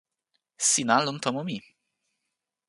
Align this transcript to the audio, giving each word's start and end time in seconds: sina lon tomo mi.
sina 0.69 0.95
lon 1.05 1.17
tomo 1.23 1.41
mi. 1.47 1.57